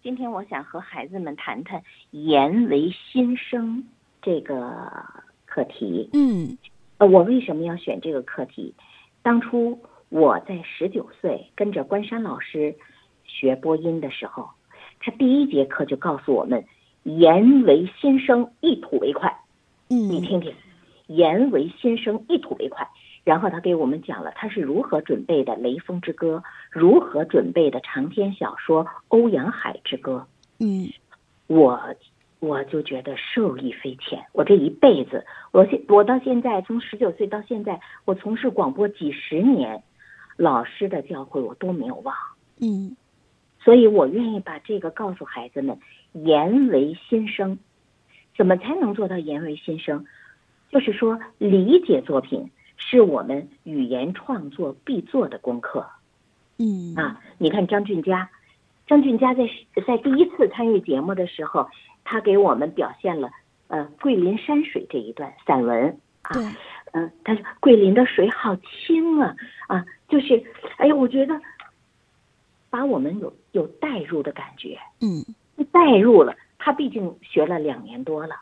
[0.00, 1.82] 今天我想和孩子们谈谈
[2.12, 3.84] “言为心声”
[4.22, 5.02] 这个
[5.44, 6.08] 课题。
[6.12, 6.56] 嗯
[6.98, 8.74] 呃，我为什么要选这个课题？
[9.22, 12.76] 当初我在十九岁跟着关山老师
[13.24, 14.50] 学播音的时候，
[15.00, 16.64] 他第一节课就告诉我们
[17.02, 19.36] “言为心声，一吐为快”。
[19.90, 20.54] 嗯你嗯听听
[21.08, 22.88] ，“言为心声，一吐为快”。
[23.24, 30.26] 然后他给我们讲了他是如何准备的《雷锋之歌》，如何准备的长篇小说《欧阳海之歌》。
[30.64, 30.88] 嗯
[31.46, 31.94] 我
[32.40, 34.24] 我就觉得受益匪浅。
[34.32, 39.82] 我这一辈子，我现我到现在从十九岁到现在，我从事广播几十年，
[40.36, 42.14] 老师的教诲我都没有忘。
[42.60, 42.96] 嗯
[43.60, 45.78] 所以我愿意把这个告诉孩子们，
[46.12, 47.58] 言为心声。
[48.36, 50.06] 怎么才能做到言为心声？
[50.70, 55.86] 就是说，理解作品是我们语言创作必做的功课。
[56.58, 58.30] 嗯啊，你看张俊佳，
[58.86, 59.48] 张俊佳在
[59.86, 61.68] 在第一次参与节目的时候，
[62.04, 63.30] 他给我们表现了
[63.66, 66.44] 呃桂林山水这一段散文啊，对
[66.92, 69.36] 嗯、他说桂林的水好清啊
[69.68, 70.42] 啊，就是
[70.78, 71.38] 哎呀，我觉得
[72.70, 75.24] 把我们有有带入的感觉，嗯
[75.70, 76.34] 带入了。
[76.60, 78.34] 他毕竟学了两年多了，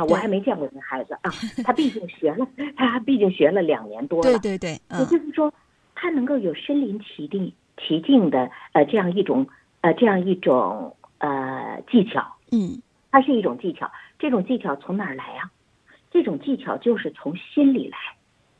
[0.00, 1.30] 啊，我还没见过那孩子啊，
[1.64, 5.52] 他毕竟学了，他毕竟学了两年多了，对对对也嗯就是说，
[5.94, 9.46] 他能够有身临其境、其境的呃这样一种
[9.82, 13.90] 呃这样一种呃技巧，嗯它是一种技巧。
[14.18, 15.50] 这种技巧从哪儿来啊？
[16.10, 17.98] 这种技巧就是从心里来，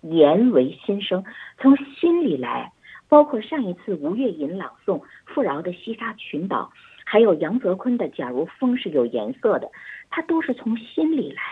[0.02, 1.24] 言为心声，
[1.58, 2.72] 从心里来。
[3.08, 6.70] 包括上一次吴月吟朗诵富饶的《西沙群岛》，
[7.10, 9.66] 还有杨泽坤的《假如风是有颜色的》，
[10.10, 11.42] 他都是从心里来。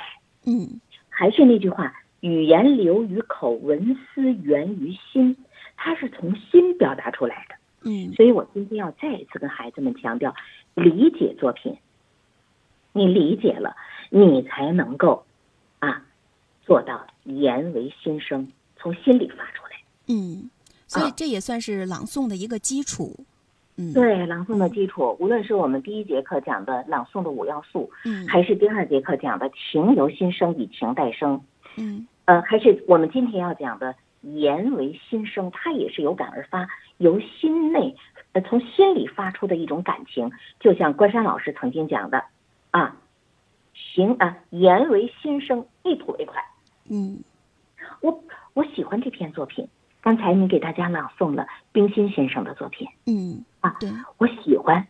[0.46, 5.36] 嗯还是那句话，语言流于口，文思源于心，
[5.76, 7.56] 他是从心表达出来的。
[7.90, 10.32] 嗯所以我今天要再一次跟孩子们强调，
[10.74, 11.76] 理解作品。
[12.92, 13.74] 你理解了，
[14.10, 15.26] 你才能够
[15.80, 16.06] 啊
[16.64, 19.80] 做到言为心声，从心里发出来。
[20.06, 20.48] 嗯，
[20.86, 23.26] 所以啊这也算是朗诵的一个基础。
[23.78, 31.40] 嗯对朗诵的基础，无论是我们第一节课讲的朗诵的五要素，嗯还是第二节课讲的情由心生，以情代生，
[31.76, 37.94] 嗯呃，还是我们今天要讲的言为心声，它也是有感而发，由心内，
[38.32, 40.32] 呃，从心里发出的一种感情。
[40.58, 42.24] 就像关山老师曾经讲的，
[42.72, 42.96] 啊，
[43.72, 46.42] 行啊，言为心声，一吐为快。
[46.90, 47.22] 嗯
[48.00, 48.24] 我
[48.54, 49.68] 我喜欢这篇作品。
[50.00, 54.86] 刚才你给大家朗诵了冰心先生的作品，嗯啊对我喜欢，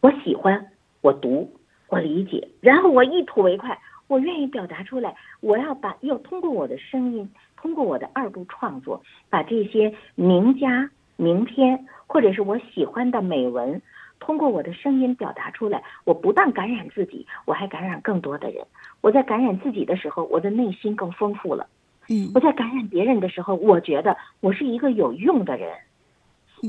[0.00, 0.66] 我喜欢，
[1.00, 1.50] 我读，
[1.88, 5.14] 我理解，然后我一吐为快，我愿意表达出来。
[5.40, 13.80] 我要把要通过我的声音，通过我的二度创作，把这些名家名篇或者是我喜欢的美文，
[14.18, 15.82] 通过我的声音表达出来。
[16.04, 18.64] 我不但感染自己，我还感染更多的人。
[19.02, 21.66] 我在感染自己的时候，我的内心更丰富了。
[22.08, 25.70] 嗯我在感染别人的时候，我觉得我是一个有用的人。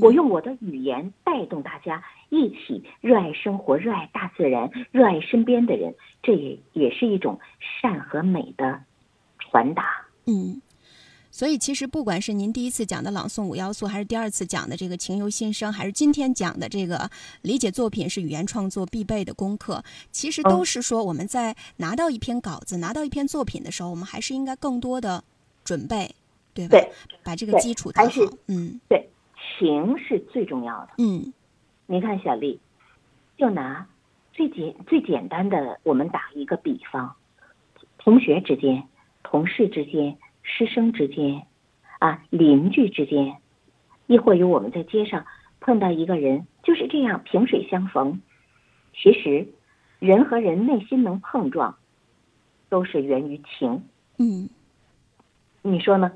[0.00, 7.38] 我用我的语言带动大家一起热爱生活、热爱大自然、热爱身边的人，这也也是一种
[7.80, 8.80] 善和美的
[9.38, 10.06] 传达。
[10.26, 10.60] 嗯。
[11.30, 17.08] 所以，其实不管是您第一次讲的朗诵五要素，还是第二次讲的这个情由心生，还是今天讲的这个
[17.42, 25.22] 理解作品是语言创作必备的功课，其实都嗯是说我们在拿到一篇稿子、拿到一篇作品的时候，我们还是应该更多的
[25.62, 26.12] 准备，
[26.54, 26.70] 对吧？
[26.70, 26.90] 对
[27.22, 28.10] 把这个基础打好。
[28.48, 29.08] 嗯对，
[29.58, 30.88] 情是最重要的。
[30.98, 31.32] 嗯
[31.86, 32.60] 你看，小丽，
[33.38, 33.86] 就拿
[34.32, 37.14] 最简最简单的，我们打一个比方，
[37.96, 38.84] 同学之间、
[39.22, 41.46] 同事之间、师生之间，
[41.98, 43.38] 啊，邻居之间，
[44.06, 45.24] 亦或有我们在街上
[45.60, 48.20] 碰到一个人，就是这样萍水相逢。
[48.94, 49.48] 其实，
[49.98, 51.76] 人和人内心能碰撞，
[52.68, 53.82] 都是源于情。
[54.18, 54.50] 嗯，
[55.62, 56.12] 你说呢？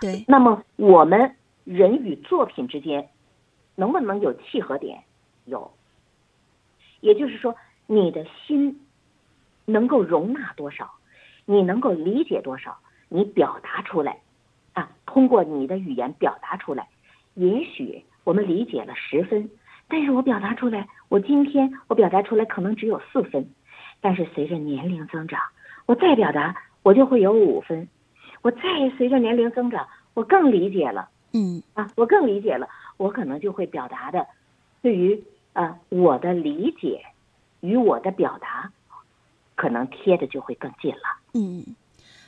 [0.00, 3.08] 对，那么我们人与作品之间
[3.76, 5.02] 能不能有契合点？
[5.44, 5.70] 有。
[7.00, 7.54] 也就是说，
[7.86, 8.80] 你的心
[9.64, 10.90] 能够容纳多少，
[11.44, 12.78] 你能够理解多少，
[13.08, 14.18] 你表达出来，
[14.72, 16.88] 啊，通过你的语言表达出来。
[17.34, 19.50] 也许我们理解了十分，
[19.88, 23.48] 但是我表达出来，我今天我表达出来可能只有四分，
[24.00, 25.40] 但是随着年龄增长，
[25.86, 27.88] 我再表达我就会有五分。
[28.42, 28.60] 我再
[28.96, 34.26] 随着年龄增长，我更理解了嗯啊，我更理解了，我可能就会表达的，
[34.82, 37.02] 对于啊我的理解
[37.60, 38.70] 与我的表达，
[39.54, 41.02] 可能贴的就会更近了。
[41.34, 41.64] 嗯。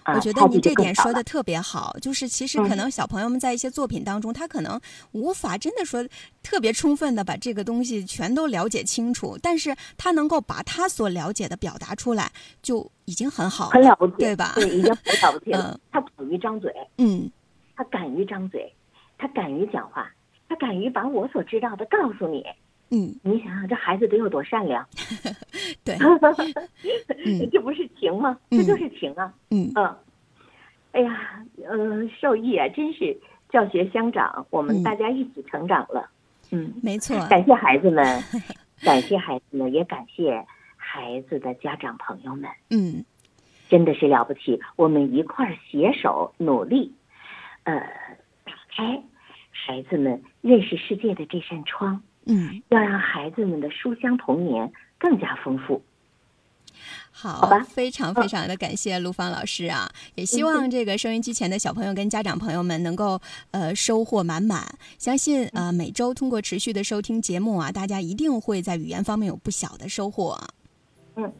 [0.04, 4.78] 啊，我觉得差距您这点说的特别好，就是其实可嗯能小朋友们在一些作品当中，他可能
[5.12, 6.06] 无法真的说
[6.42, 12.30] 特别充分的把这个东西全都了解清楚，但是他能够把他所了解的表达出来，
[12.60, 14.52] 就已经很好很了不起，对吧？
[14.56, 15.80] 对，已经很了不起了嗯。
[15.90, 17.30] 他敢于张嘴，嗯
[17.74, 18.70] 他敢于张嘴，
[19.18, 20.10] 他敢于讲话，
[20.48, 22.44] 他敢于把我所知道的告诉你。
[22.90, 24.86] 嗯，你想想，这孩子得有多善良？
[25.84, 25.96] 对，
[27.50, 28.38] 这不是情吗？
[28.50, 29.32] 嗯这就是情啊！
[29.50, 29.96] 嗯嗯，
[30.92, 33.16] 哎呀，嗯、受益啊，真是
[33.50, 36.08] 教学相长，我嗯们大家一起成长了。
[36.50, 38.22] 嗯，没错，感谢孩子们，
[38.84, 40.44] 感谢孩子们，也感谢
[40.76, 43.04] 孩子的家长朋友们，嗯
[43.70, 44.60] 真的是了不起。
[44.76, 46.92] 我们一块儿携手努力，
[47.64, 47.84] 呃，打
[48.74, 49.02] 开
[49.50, 55.82] 孩子们认识世界的这扇窗，嗯，要让孩子们的书香童年更加丰富。
[57.12, 63.20] 好，好吧非常非常的感谢陆芳老师啊，也希望这个收音机前的小朋友跟家长朋友们能够
[63.52, 64.66] 呃收获满满。
[64.98, 70.36] 相信呃每周通过持续的收听节目啊，大家一定会在语言方面有不小的收获
[71.14, 71.32] 嗯，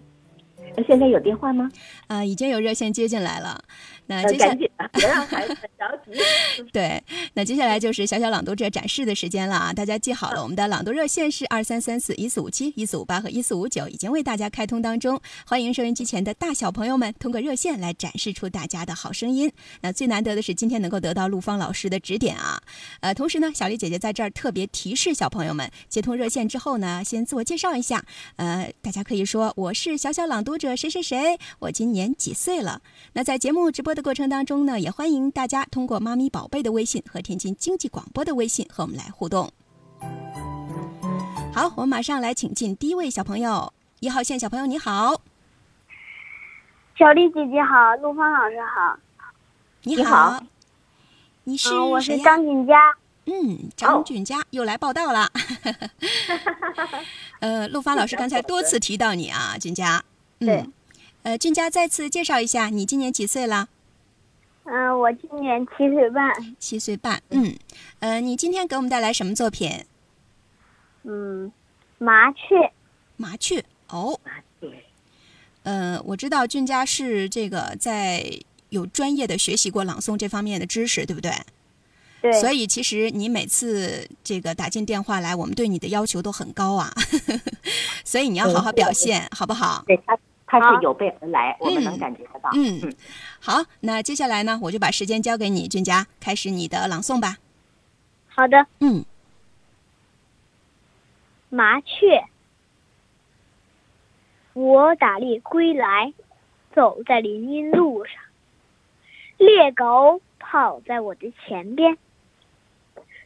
[0.76, 1.68] 那现在有电话吗？
[2.06, 3.64] 啊、已经有热线接进来了，
[4.06, 6.20] 那呃，接下赶紧，别让孩子着急。
[6.72, 7.02] 对，
[7.32, 9.72] 那接下来就是小小朗读者展示的时间了啊！
[9.72, 15.20] 大家记好了，我们的朗读热线是二三三四一四五七一四五八和一四五九，已经为大家开通当中。
[15.46, 19.50] 欢迎收音机前的大小朋友们通过热线来展示出大家的好声音。
[19.80, 22.60] 那最难得的是今天能够得到陆芳老师的指点啊！
[23.00, 28.04] 呃，同时呢，小丽姐姐在这儿特别提示小朋友们，接通热线之后呢，先自我介绍一下。
[28.36, 32.82] 呃，大家可以说我是小小朗读者谁谁谁，我今年几岁了。
[33.14, 39.50] 那在节目直播的过程当中呢，也欢迎大家通过妈咪宝贝的微信和天津经济广播的微信和我们来互动。
[41.54, 45.20] 好，我们马上来请进第一位小朋友，一号线小朋友你好，
[46.98, 48.98] 小丽姐姐好，陆芳老师好，
[49.84, 50.42] 你你好
[51.44, 52.18] 你是嗯，我是？
[52.18, 52.96] 张锦佳，
[53.26, 55.30] 嗯，张俊佳又来报道了。
[57.40, 60.02] 呃，陆芳老师刚才多次提到你啊，俊佳。
[60.40, 60.72] 对嗯。
[61.22, 63.68] 呃，俊佳再次介绍一下，你今年几岁了？
[64.64, 67.22] 嗯、我今年七岁半，七岁半。
[67.30, 67.54] 嗯。
[68.00, 69.84] 呃，你今天给我们带来什么作品？
[71.02, 71.52] 嗯，
[71.98, 72.72] 麻雀，
[73.16, 73.64] 麻雀。
[73.88, 74.18] 哦。
[74.60, 74.84] 对，
[75.62, 78.24] 呃，我知道俊佳是这个在
[78.70, 81.30] 有专业的学习过朗诵这方面的知识，对不对？
[82.22, 86.90] 对，所以其实你每次这个打进电话来，我们对你的要求都很高啊，
[88.02, 89.84] 所以你要好好表现，好不好？
[89.86, 89.94] 对
[90.60, 92.50] 他他好是有备而来，我们能感觉得到。
[92.54, 92.94] 嗯，
[93.40, 97.36] 好，那接下来呢，我就把时间交给你，俊佳，开始你的朗诵吧。
[98.28, 99.04] 好的，嗯，
[101.48, 102.24] 麻雀，
[104.52, 106.12] 我打猎归来，
[106.74, 108.14] 走在林荫路上，
[109.38, 111.96] 猎狗跑在我的前边。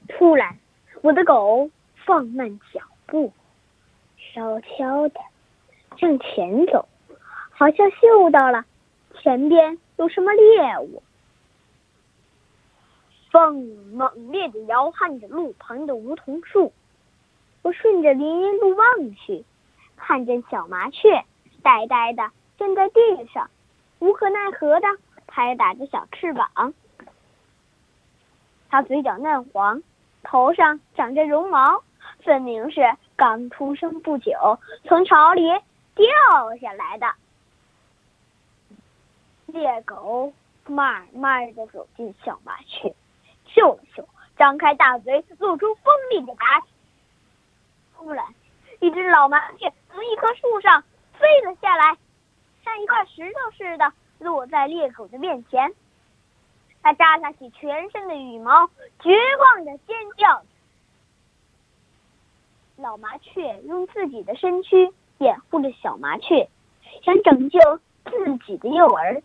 [0.09, 0.59] 突然，
[1.03, 1.71] 我的狗
[2.07, 3.33] 放慢脚步，
[4.35, 5.21] 悄悄的
[5.99, 6.89] 向前走，
[7.59, 8.65] 好像嗅到了
[9.21, 11.03] 前边有什么猎物。
[13.33, 13.57] 风
[13.93, 16.73] 猛烈地摇撼着路旁的梧桐树。
[17.63, 19.45] 我顺着林荫路望去，
[19.97, 21.25] 看见小麻雀
[21.65, 23.01] 呆呆地站在地
[23.35, 23.51] 上，
[23.99, 24.87] 无可奈何地
[25.27, 26.73] 拍打着小翅膀。
[28.71, 29.83] 它嘴角嫩黄，
[30.23, 31.83] 头上长着绒毛，
[32.23, 32.83] 分明是
[33.17, 35.43] 刚出生不久，从巢里
[35.97, 36.07] 掉
[36.61, 37.09] 下来的。
[39.49, 40.31] 猎狗
[40.67, 42.95] 慢慢的走进小麻雀，
[43.47, 46.67] 嗅了嗅，张开大嘴，露出锋利的牙齿。
[47.97, 48.27] 突然，
[48.81, 51.97] 一只老麻雀从一棵树上飞了下来，
[52.63, 55.73] 像一块石头似的落在猎狗的面前。
[56.83, 58.69] 它扎下起全身的羽毛，
[59.01, 60.43] 绝望的尖叫。
[62.77, 66.51] 老麻雀用自己的身躯掩护着小麻雀，
[67.03, 67.59] 想拯救
[68.05, 69.23] 自己的幼儿。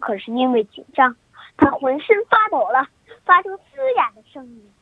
[0.00, 1.14] 可是因为紧张，
[1.56, 2.88] 它浑身发抖了，
[3.24, 3.62] 发出嘶
[3.96, 4.72] 哑的声音。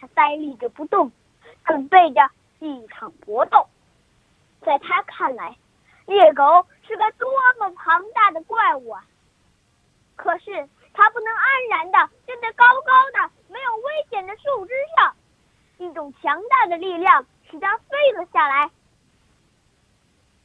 [0.00, 1.12] 它呆立着不动，
[1.66, 3.66] 准备着一场搏斗。
[4.62, 5.56] 在他看来，
[6.06, 7.28] 猎狗是个多
[7.58, 9.04] 么庞大的怪物啊！
[10.16, 15.14] 可是它不能安然的站在高高的、没有危险的树枝上，
[15.78, 18.70] 一种强大的力量使它飞了下来。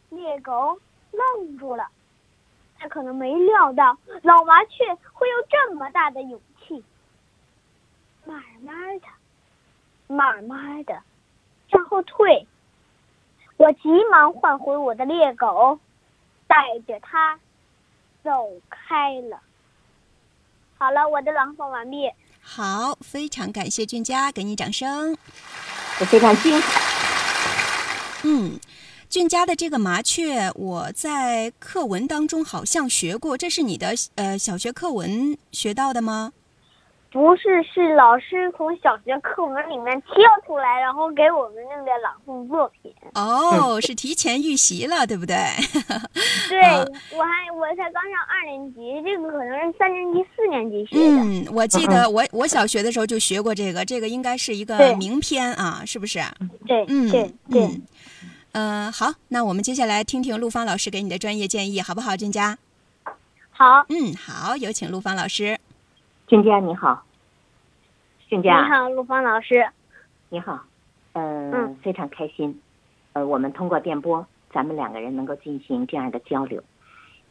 [0.09, 0.79] 猎狗
[1.11, 1.87] 愣住了，
[2.79, 6.83] 它可能没料到老麻雀会有这么大的勇气。
[8.25, 9.07] 慢慢的。
[10.11, 11.03] 慢慢的
[11.69, 12.47] 向后退，
[13.57, 15.79] 我急忙唤回我的猎狗，
[16.47, 17.39] 带着它
[18.23, 18.31] 走
[18.71, 19.39] 开了。
[20.79, 22.11] 好了，我的朗诵完毕。
[22.41, 25.15] 好，非常感谢俊佳，给你掌声。
[25.99, 26.81] 也非常精彩。
[28.23, 28.59] 嗯，
[29.09, 36.31] 俊佳的这个麻雀，我在课文当中好像学过，这是你的呃小学课文学到的吗？
[37.11, 40.13] 不是，是老师从小学课文里面挑
[40.45, 42.93] 出来，然后给我们那个朗诵作品。
[43.15, 45.35] 哦，是提前预习了，对不对？
[46.47, 46.59] 对，
[47.17, 51.17] 我还我才刚上二年级，这个可能是三年级、四年级学的。
[51.17, 56.19] 嗯，我记得我我小学的时候就学过这个，这个应该是一个名篇啊，是不是？
[56.67, 57.81] 对嗯对对，嗯，
[58.51, 62.57] 呃，好，那我们接下来听听陆芳老师给你的专业建议，好不好，俊佳？
[63.51, 65.59] 好，嗯，好，有请陆芳老师。
[66.27, 67.03] 俊佳你好，
[68.27, 69.67] 俊你好，陆芳老师。
[70.29, 70.59] 你好，
[71.13, 72.59] 嗯、嗯非常开心，
[73.13, 76.63] 呃，我们通过电波，咱们两个人能够进行这样的交流。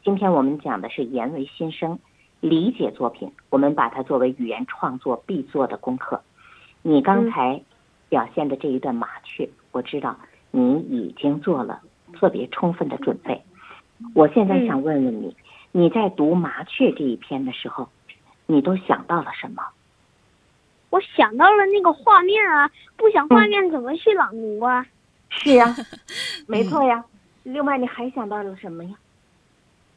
[0.05, 1.99] 今天我们讲的是言为心声，
[2.41, 6.23] 理解作品，我们把它作为语言创作必做的功课。
[6.83, 7.61] 你刚才
[8.09, 10.17] 表现的这一段麻雀，我知道
[10.51, 11.81] 你已经做了
[12.13, 13.43] 特别充分的准备。
[14.15, 15.37] 我现在想问问你，
[15.73, 17.89] 你在读麻雀这一篇的时候，
[18.47, 19.63] 你都想到了什么？
[20.91, 24.87] 我想到了那个画面啊，不想画面怎么去朗读啊？
[25.29, 25.75] 是呀、
[26.49, 27.05] 没错呀。
[27.43, 28.93] 另外，你还想到了什么呀？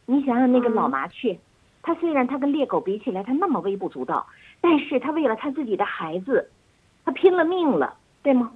[0.06, 1.38] 你想想那个老麻雀，
[1.82, 4.28] 它虽然它跟猎狗比起来，它那么微不足道，
[4.60, 6.50] 但是它为了它自己的孩子，
[7.06, 8.52] 它拼了命了，对吗？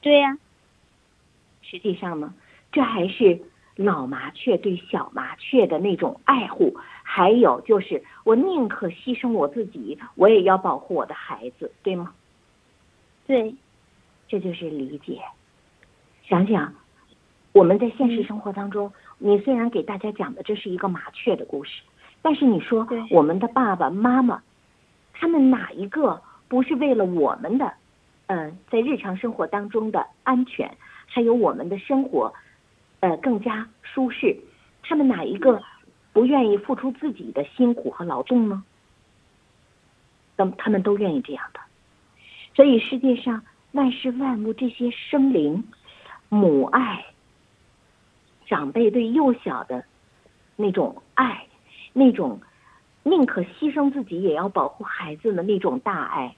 [0.00, 0.38] 对呀、
[1.72, 2.34] 实际上呢，
[2.70, 3.40] 这还是
[3.76, 12.12] 老麻雀对小麻雀的那种爱护，还有就是我宁可牺牲我自己，我也要保护我的孩子，对吗？
[13.26, 13.54] 对，
[14.28, 15.22] 这就是理解。
[16.28, 16.74] 想想，
[17.52, 21.80] 我们在现实生活当中，你虽然给大家讲的这是一个麻雀的故事，
[22.20, 24.42] 但是你说我们的爸爸妈妈，
[25.14, 27.72] 他们哪一个不是为了我们的，
[28.26, 30.76] 嗯，在日常生活当中的安全，
[31.14, 32.32] 还有我们的生活，
[33.00, 34.34] 呃，更加舒适，
[34.82, 35.62] 他们哪一个
[36.14, 38.64] 不愿意付出自己的辛苦和劳动呢？
[40.36, 41.60] 那么他们都愿意这样的。
[42.54, 45.62] 所以世界上万事万物这些生灵，
[46.30, 47.04] 母爱，
[48.46, 49.84] 长辈对幼小的
[50.56, 51.46] 那种爱，
[51.92, 52.40] 那种
[53.02, 56.34] 宁可牺牲自己也要保护孩子的那种大爱，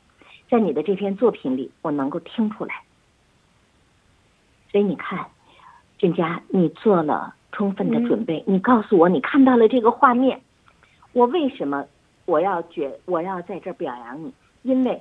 [0.50, 2.82] 在你的这篇作品里，我能够听出来。
[4.74, 5.28] 所以你看，
[5.98, 10.40] 郑佳，你做了充分的准备，你告诉我你看到了这个画面，
[11.12, 11.86] 我为什么
[12.24, 14.34] 我要觉我要在这表扬你？
[14.62, 15.00] 因为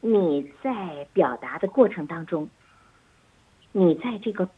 [0.00, 2.48] 你在表达的过程当中，
[3.72, 4.48] 你在这个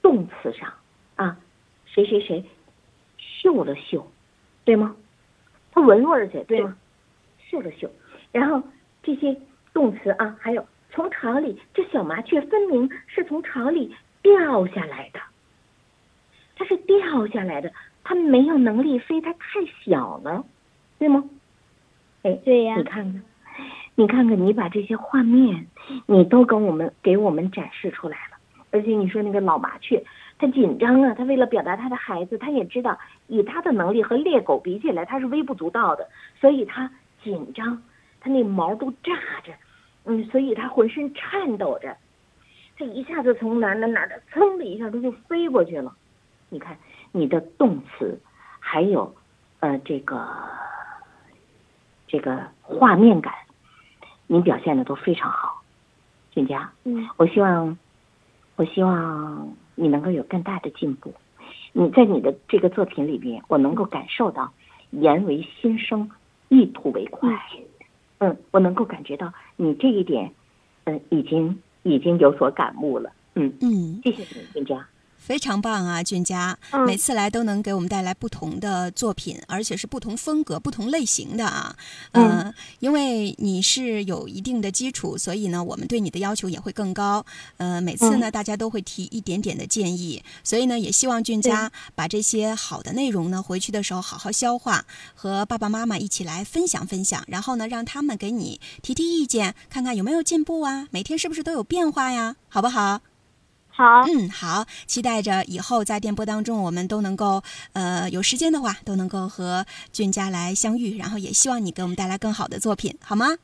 [0.00, 0.72] 动词上
[1.16, 1.36] 啊，
[1.84, 2.44] 谁谁谁
[3.18, 4.06] 嗅了嗅，
[4.64, 4.94] 对吗？
[5.72, 6.76] 他闻味儿去，对吗？
[7.50, 7.90] 嗅了嗅，
[8.30, 8.62] 然后
[9.02, 9.36] 这些
[9.72, 15.18] 动词啊，还有从巢里，这小麻雀分明是从巢里掉下来的，
[16.54, 17.72] 它是掉下来的，
[18.04, 19.40] 它没有能力飞，它太
[19.84, 20.44] 小了，
[21.00, 21.24] 对吗？
[22.22, 23.22] 哎，对呀你看看，
[23.96, 25.66] 你看看，你把这些画面，
[26.06, 28.38] 你都跟我们给我们展示出来了。
[28.70, 30.04] 而且你说那个老麻雀，
[30.38, 32.96] 它紧张啊，它为了表达它的孩子，它也知道
[33.26, 36.08] 以它的能力和猎狗比起来，它是微不足道的，
[36.40, 36.88] 所以它
[37.24, 37.82] 紧张，
[38.20, 39.12] 它那毛都炸
[39.44, 39.52] 着，
[40.04, 41.96] 嗯，所以他浑身颤抖着，
[42.78, 45.94] 它一下子从哪儿哪儿哪的，噌的一下他就飞过去了。
[46.50, 46.76] 你看
[47.12, 48.20] 你的动词，
[48.60, 49.14] 还有
[49.60, 50.26] 呃这个
[52.06, 53.32] 这个画面感，
[54.26, 55.62] 你表现的都非常好，
[56.30, 56.70] 俊佳。
[56.84, 57.78] 嗯，我希望，
[58.56, 61.14] 我希望你能够有更大的进步。
[61.72, 64.52] 你在你的这个作品里边，我能够感受到
[64.90, 66.10] 言为心声，
[66.48, 67.30] 意图为快。
[67.30, 67.64] 嗯，
[68.50, 70.32] 我能够感觉到你这一点，
[70.84, 73.12] 嗯，已经已经有所感悟了。
[73.34, 74.88] 嗯，嗯，谢谢你，俊佳。
[75.24, 76.58] 非常棒啊，俊佳！
[76.70, 81.74] 嗯每次来都能给我们带来不同的作品，而且是不同风格、不同类型的啊。
[82.12, 87.24] 呃，因为你是有一定的基础，所以呢，我们对你的要求也会更高。
[87.56, 103.00] 呃，每次呢，大家都会提一点点的建议，所以呢，也希望俊佳把这些好的内容呢，回去的时候好好消化，和爸爸妈妈一起来分享分享，然后呢，让他们给你提提意见，看看有没有进步啊，每天是不是都有变化呀，好不好？
[103.76, 113.36] 好，嗯，好，期待着以后在电波当中，我们都能够，呃，有时间的话，都能够和俊佳来相遇，然后也希望你给我们带来更好的作品，好吗？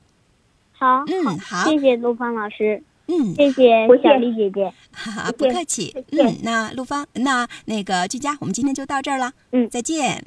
[0.70, 9.32] 好，嗯，好，谢谢陆芳老师，嗯，谢谢小丽姐姐， 哈哈，不客气嗯，那陆芳，那那个俊佳，我们今天就到这儿了。
[9.50, 10.24] 嗯再见。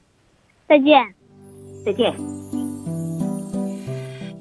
[0.68, 1.16] 再见。
[1.86, 2.63] 再见。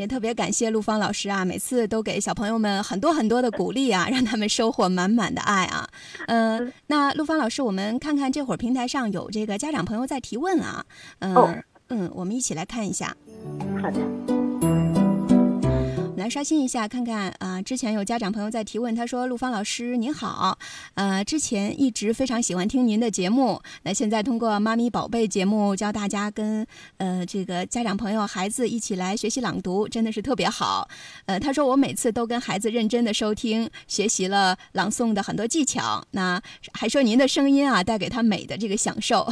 [0.02, 5.88] 也特别感谢陆芳老师啊，每次都给小朋友们很多很多的鼓励啊，让他们收获满满的爱啊。
[6.26, 10.84] 呃，那陆芳老师，我们看看这会儿平台上有这个家长朋友在提问啊。
[11.20, 11.54] 嗯、哦
[11.86, 13.16] 嗯，我们一起来看一下。
[13.80, 14.00] 好的，
[16.14, 20.56] 来刷新一下，看看啊、之前有家长朋友在提问，他说：“陆芳老师您好，
[20.94, 26.66] 呃，之前一直非常喜欢听您的节目，那现在通过妈咪宝贝节目教大家跟
[26.98, 30.86] 呃这个家长朋友孩子一起来学习朗读，真的是特别好。
[31.24, 36.40] 呃，他说我每次都跟孩子认真的收听，学习了朗诵的很多技巧，那
[36.74, 39.26] 还说您的声音啊带给他美的这个享受。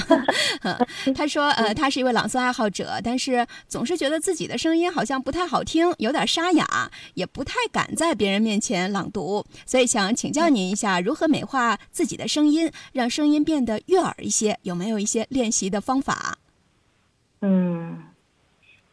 [1.15, 6.67] 他说呃他是一位朗诵爱好者，但是总是觉得自己的声音好像不太好听，有点沙哑。”
[7.15, 14.59] 也不太敢在别人面前朗读，所以想请教您一下，如何美化自己的声音，让声音变得悦耳一些？
[14.63, 16.37] 有没有一些练习的方法？
[17.41, 18.05] 嗯，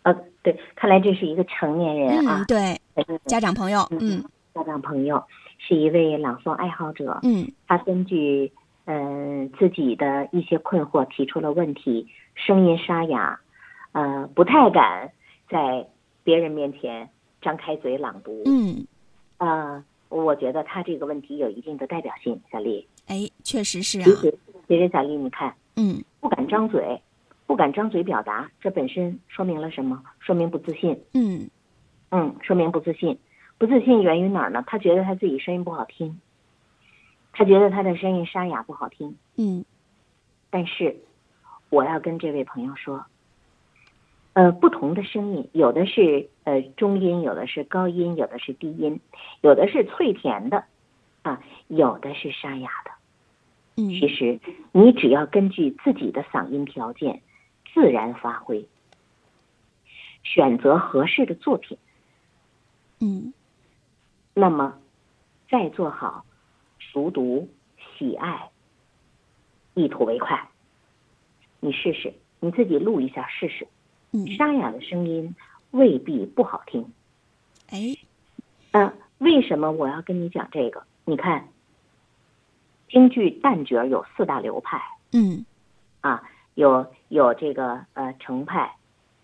[0.04, 5.22] 呃，对，看来这是一个成年人嗯啊，，对，嗯家长朋友，嗯家长朋友
[5.58, 8.52] 是一位朗诵爱好者，嗯他根据
[8.86, 13.40] 嗯、呃自己的一些困惑提出了问题，声音沙哑，
[13.92, 15.12] 呃，不太敢
[15.50, 15.86] 在
[16.24, 17.10] 别人面前
[17.48, 18.44] 张开嘴朗读。
[18.46, 18.86] 嗯，
[19.38, 22.86] 呃，我觉得他这个问题有一定的代表性，小丽。
[23.06, 24.38] 哎，确实是啊其，实，
[24.68, 27.02] 其实小丽，你看，嗯不敢张嘴，
[27.46, 30.04] 不敢张嘴表达，这本身说明了什么？
[30.20, 31.02] 说明不自信。
[31.14, 31.50] 嗯
[32.12, 33.18] 嗯，说明不自信。
[33.58, 34.62] 不自信源于哪儿呢？
[34.68, 36.20] 他觉得他自己声音不好听，
[37.32, 39.16] 他觉得他的声音沙哑不好听。
[39.38, 39.64] 嗯
[40.50, 40.98] 但是，
[41.70, 43.06] 我要跟这位朋友说，
[44.38, 49.00] 呃，不同的声音，有的是呃中音，有的是高音，有的是低音，
[49.42, 50.64] 有的是脆甜的，
[51.24, 52.92] 啊，有的是沙哑的。
[53.78, 54.40] 嗯其实，
[54.74, 57.24] 你只要根据自己的嗓音条件，
[57.74, 58.64] 自然发挥，
[60.22, 61.76] 选择合适的作品。
[63.00, 63.34] 嗯
[64.36, 64.78] 那么，
[65.50, 66.24] 再做好
[66.78, 67.50] 熟读、
[67.98, 68.52] 喜爱，
[69.74, 70.48] 一吐为快。
[71.60, 73.68] 你试试，你自己录一下试试。
[74.26, 75.36] 嗯，沙哑的声音
[75.72, 76.92] 未必不好听。
[77.70, 77.96] 哎，
[78.72, 80.84] 呃，为什么我要跟你讲这个？
[81.06, 81.48] 你看，
[82.90, 84.82] 京剧旦角有四大流派。
[85.12, 85.46] 嗯。
[86.02, 88.76] 啊，有有这个呃程派，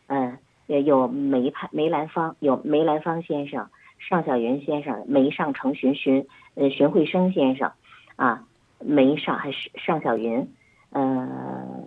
[0.07, 7.71] 嗯、也有梅派梅兰芳，有梅兰芳先生、尚小云先生、梅上程荀荀呃荀慧生先生，
[8.17, 8.45] 啊，
[8.79, 10.47] 梅上还是尚小云，
[10.89, 11.85] 呃，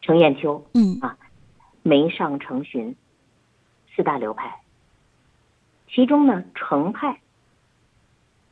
[0.00, 1.00] 程砚秋，嗯
[1.82, 2.96] 梅上程荀
[3.94, 4.60] 四大流派，
[5.88, 7.20] 其中呢程派。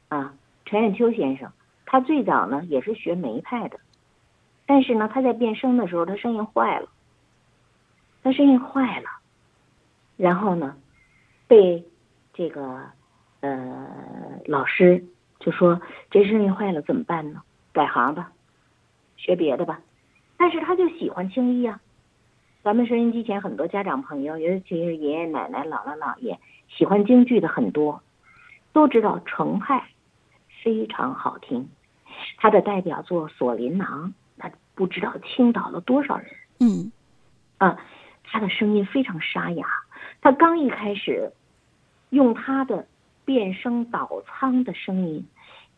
[0.09, 1.53] 啊，陈远秋先生，
[1.85, 3.79] 他最早呢也是学梅派的，
[4.65, 6.89] 但是呢他在变声的时候，他声音坏了，
[8.23, 9.11] 他声音坏了，
[10.17, 10.77] 然后呢
[11.47, 11.85] 被
[12.33, 12.87] 这个
[13.41, 13.87] 呃
[14.47, 15.05] 老师
[15.39, 15.79] 就说
[16.11, 17.43] 这声音坏了怎么办呢？
[17.73, 18.33] 改行吧，
[19.19, 19.81] 学别的吧，
[20.39, 21.79] 但是他就喜欢青衣啊。
[22.65, 28.03] 咱们收音机前很多家长朋友，尤其是爷爷奶奶、姥姥姥爷，喜欢京剧的很多，
[28.73, 29.89] 都知道程派
[30.63, 31.69] 非常好听，
[32.37, 36.27] 他的代表作《锁麟囊》，他不知道倾倒了多少人
[36.59, 36.91] 嗯
[37.59, 37.79] 啊！
[38.25, 39.67] 他的声音非常沙哑，
[40.21, 41.33] 他刚一开始
[42.11, 42.87] 用他的
[43.25, 45.27] 变声倒仓的声音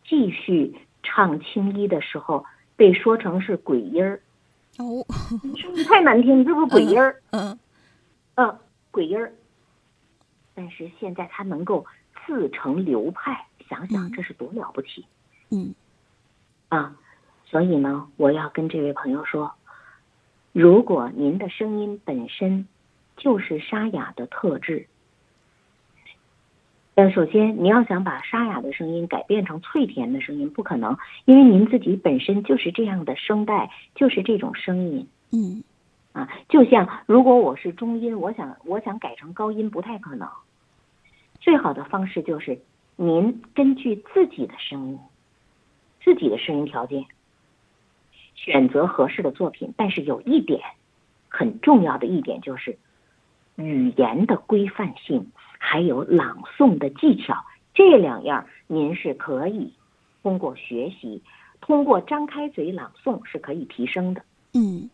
[0.03, 2.43] 继续唱青衣的时候，
[2.75, 4.19] 被说成是鬼音儿，
[4.77, 5.05] 哦，
[5.43, 7.21] 你说的太难听，你这不是鬼音儿？
[7.31, 7.57] 嗯
[8.35, 9.33] 嗯，鬼音儿。
[10.53, 11.85] 但是现在他能够
[12.25, 15.05] 自成流派，想想嗯这是多了不起、
[15.49, 15.73] 嗯
[16.69, 16.95] 啊！
[17.45, 19.53] 所以呢，我要跟这位朋友说，
[20.51, 22.67] 如果您的声音本身
[23.17, 24.87] 就是沙哑的特质，
[27.01, 35.07] 呃，首先你要想把沙哑的声音改变成脆甜的声音，不可能，因为您自己本身就是这样的声带，就是这种声音。
[35.31, 35.63] 嗯
[36.13, 40.29] 啊，就像如果我是中音，我想我想改成高音不太可能。
[41.39, 42.59] 最好的方式就是
[42.97, 44.99] 您根据自己的声音、
[46.03, 47.05] 自己的声音条件，
[48.35, 49.73] 选择合适的作品。
[49.75, 50.61] 但是有一点
[51.29, 52.77] 很重要的一点就是
[53.55, 55.31] 语言的规范性，
[55.63, 57.45] 还有朗诵的技巧，
[57.75, 59.71] 这两样您是可以
[60.23, 61.21] 通过学习，
[61.61, 64.23] 通过张开嘴朗诵是可以提升的。
[64.55, 64.89] 嗯。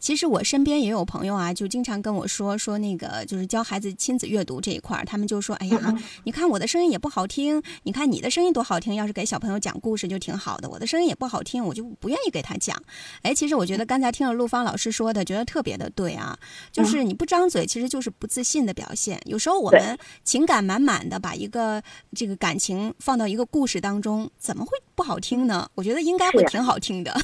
[0.00, 10.68] 其实我身边也有朋友啊，就经常跟我说说那个，就是教孩子亲子阅读这一块儿，他们就说：“哎呀，你看我的声音也不好听，你看你的声音多好听，要是给小朋友讲故事就挺好的。
[10.68, 12.76] 我的声音也不好听，我就不愿意给他讲。”
[13.22, 16.36] 哎，其实我觉得刚才听了陆芳老师说的，觉得特别的对啊，
[16.72, 19.20] 就是你不张嘴，其实就是不自信的表现。
[19.26, 21.82] 有时候我们情感满满的把一个
[22.16, 25.68] 这个感情放到一个故事当中，怎么会不好听呢？
[25.74, 27.14] 我觉得应该会挺好听的。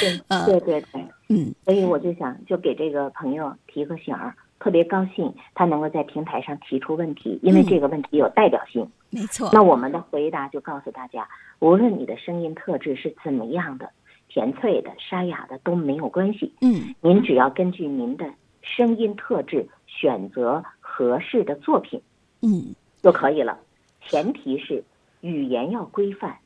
[0.00, 8.88] 对， 嗯对对对，嗯所以我就想，就给这个朋友提个醒儿，特别高兴他能够在平台上提出问题，因为嗯这个问题有代表性。
[9.10, 9.50] 没错。
[9.52, 13.90] 那我们的回答就告诉大家，无论你的声音特质是怎么样的，
[14.28, 22.00] 甜脆的、沙哑的都没有关系，嗯您只要根据您的声音特质选择合适的作品
[22.40, 23.58] 嗯就可以了。
[24.00, 24.82] 前提是
[25.20, 26.36] 语言要规范，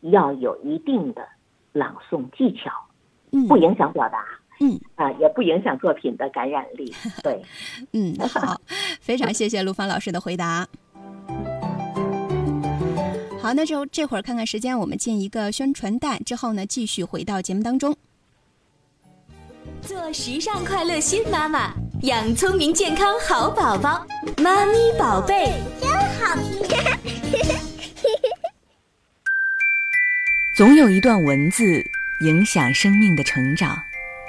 [0.00, 1.26] 要有一定的
[1.72, 2.89] 朗诵技巧，嗯，
[3.48, 4.24] 不影响表达。
[4.62, 6.94] 嗯啊，也不影响作品的感染力。
[7.24, 7.42] 对，
[7.92, 8.60] 嗯，好，
[9.00, 10.68] 非常谢谢陆芳老师的回答。
[13.40, 17.96] 好，那就这会儿看看时间，我们进一个宣传带，之后呢，继续回到节目当中。
[19.80, 24.06] 做时尚快乐新妈妈，养聪明健康好宝宝，
[24.42, 25.90] 妈咪宝贝真。
[26.20, 26.60] 好听。
[30.54, 31.64] 总有一段文字
[32.20, 33.82] 影响生命的成长。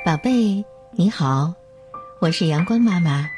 [0.06, 1.54] 宝贝，你好，
[2.22, 3.30] 我是阳光妈妈。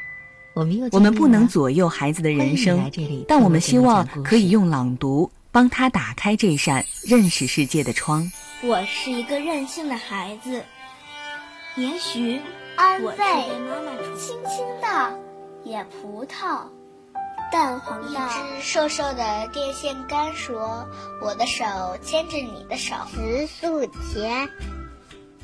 [0.54, 2.88] 我们又我们不能左右孩子的人生
[3.26, 8.30] 但我们希望可以用朗读帮他打开这扇认识世界的窗。
[8.62, 10.62] 我是一个任性的孩子，
[11.74, 12.40] 也许
[12.76, 15.18] 安我是慰被妈妈宠轻轻的
[15.64, 16.60] 野葡萄，
[17.54, 20.84] 淡黄的一只瘦瘦的电线杆说
[21.22, 21.64] ：“我的手
[22.02, 24.48] 牵着你的手。”植树节，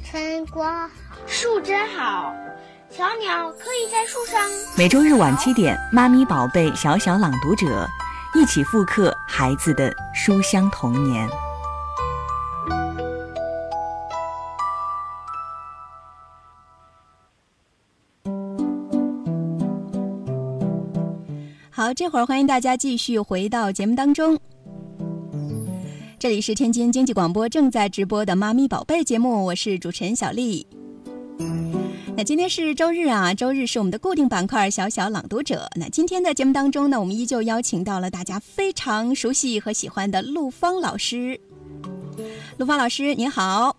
[0.04, 0.90] 春光好。
[1.28, 2.34] 树真好，
[2.90, 4.40] 小鸟可以在树上。
[4.76, 7.88] 每周日晚七点，妈咪宝贝小小朗读者
[8.34, 11.28] 一起复刻孩子的书香童年。
[21.80, 24.38] 好，这会儿欢迎大家继续回到节目当中。
[26.18, 30.66] 这里是天津经济广播正在直播的《妈咪宝贝》节目，我是主持人小丽。
[32.14, 35.70] 那今天是周日啊，周日是我们的固定板块“小小朗读者”。
[35.80, 41.40] 那今天的节目当中呢，我们依旧邀请到了大家非常熟悉和喜欢的陆芳老师。
[42.58, 43.74] 陆芳老师，您好。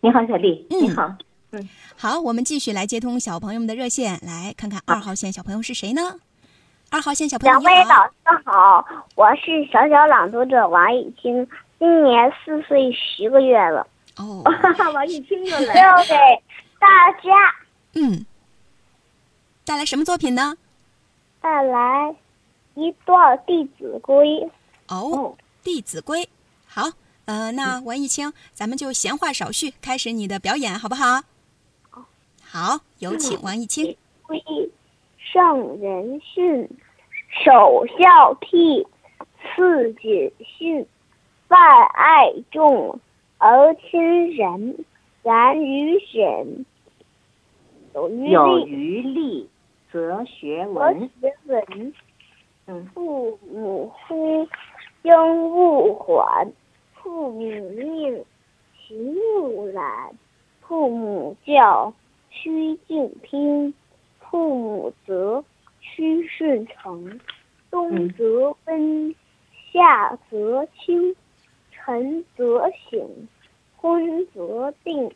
[0.00, 1.12] 你好，小丽，嗯你好。
[1.50, 6.20] 嗯好，我们继续来接通小朋友们的热线，来看看二号线小朋友是谁呢？
[6.92, 7.84] 二号线小朋友两位。
[7.84, 13.86] 老师好，我是小小朗读者王雨清，今年四岁十个月了，
[14.18, 14.44] 哦，
[14.92, 16.14] 王艺清又来要给
[16.78, 17.30] 大家
[17.94, 18.26] 嗯，
[19.64, 20.54] 带来什么作品呢？
[21.40, 22.14] 带来
[22.74, 24.26] 一段《弟子规》。
[24.88, 26.20] 哦，《弟子规》。
[26.68, 26.90] 好，
[27.24, 31.22] 呃，那王艺清，咱们就闲话少叙，开始你的表演，好不好？
[32.42, 33.96] 好，有请王艺清。
[34.26, 34.38] 规，
[35.16, 36.68] 圣人训，
[37.32, 38.86] 首孝悌，
[39.42, 40.86] 次谨信，
[41.48, 41.56] 泛
[41.94, 43.00] 爱众
[43.38, 44.84] 而亲仁，
[45.22, 46.66] 然于忍，
[47.94, 49.48] 有余有力余力
[49.90, 51.10] 则学文。
[51.20, 51.94] 学文。
[52.66, 54.46] 嗯，父母呼，
[55.02, 56.46] 应勿缓；
[56.94, 57.40] 父母
[57.70, 58.24] 命，
[58.78, 58.94] 其
[59.40, 60.12] 勿懒；
[60.60, 61.92] 父母教，
[62.30, 63.72] 须敬听；
[64.20, 65.42] 父母责，
[65.82, 67.20] 须顺承。
[67.70, 69.14] 冬则温，
[69.70, 71.14] 夏则清，
[71.70, 73.28] 晨则省，
[73.76, 75.12] 昏则定。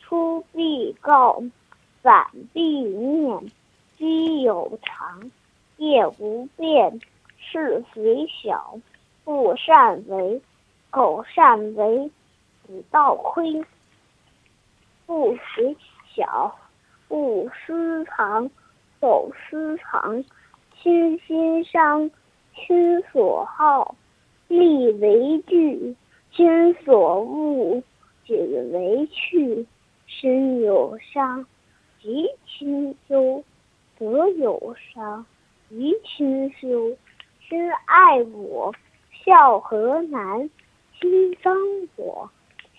[0.00, 1.42] 出必告，
[2.00, 3.50] 反必面。
[3.98, 5.30] 居有常。
[5.78, 7.00] 业无变，
[7.38, 8.78] 事虽小，
[9.24, 10.40] 不善为，
[10.90, 12.10] 苟善为，
[12.66, 13.64] 子道亏。
[15.04, 15.76] 不虽
[16.14, 16.56] 小，
[17.08, 18.50] 勿私藏，
[19.00, 20.24] 苟私藏，
[20.82, 22.10] 亲心伤。
[22.54, 23.94] 亲所好，
[24.48, 25.94] 力为具；
[26.32, 27.82] 亲所恶，
[28.24, 28.36] 谨
[28.72, 29.66] 为去。
[30.06, 31.44] 身有伤，
[32.00, 33.44] 及亲忧，
[33.98, 35.26] 德有伤。
[35.68, 36.96] 宜亲修，
[37.46, 38.72] 亲爱我，
[39.24, 40.48] 孝何难？
[40.98, 41.54] 亲伤
[41.96, 42.30] 我，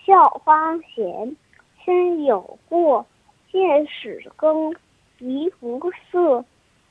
[0.05, 1.35] 孝方贤。
[1.85, 3.05] 亲有过，
[3.51, 4.73] 见使更，
[5.19, 5.79] 宜不
[6.11, 6.43] 色，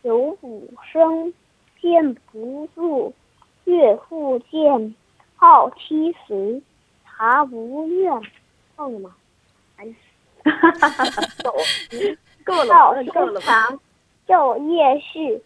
[0.03, 1.33] 有五声。
[1.79, 3.12] 见不住，
[3.65, 4.95] 悦复见，
[5.37, 6.61] 好七十，
[7.05, 8.11] 茶不怨。
[8.75, 9.15] 够了吗？
[9.77, 9.95] 哎
[12.43, 13.47] 够到了，够了书。
[13.47, 13.81] 房，
[14.27, 15.43] 昼夜侍，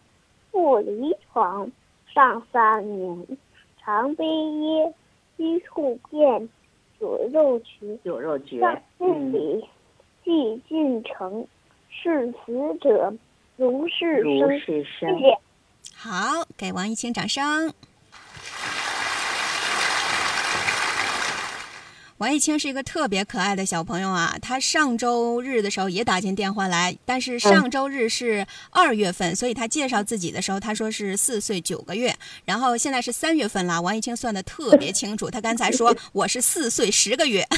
[0.50, 1.70] 不离床。
[2.06, 3.26] 上三年，
[3.78, 4.94] 常悲噎，
[5.36, 6.48] 居处变，
[6.98, 7.96] 酒肉绝。
[8.04, 9.64] 酒肉绝上，四嗯，里，
[10.24, 11.46] 既进城，
[11.90, 13.12] 视死者
[13.56, 14.60] 如是生。
[14.60, 15.18] 是生。
[15.18, 15.38] 谢谢。
[15.94, 17.72] 好，给王一清掌声。
[22.20, 37.48] 王一清是一个特别可爱的小朋友啊，他上周日的时候也打进电话来，但是上周日是二月份，所以他介绍自己的时候，他说是四岁九个月，然后现在是三月份了，王一清算的特别清楚，他刚才说 我是四岁十个月，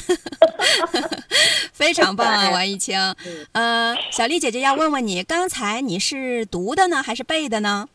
[1.73, 2.97] 非常棒啊，王一清。
[3.51, 7.89] 呃，小丽姐姐要问问你，刚才你是读的呢，还是背的呢？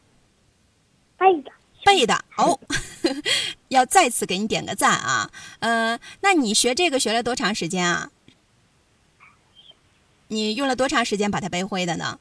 [1.16, 1.50] 背的，
[1.85, 2.59] 背的哦，
[3.69, 5.31] 要再次给你点个赞啊！
[5.61, 8.11] 呃，那你学这个学了多长时间啊？
[10.29, 12.19] 你用了多长时间把它背会的呢？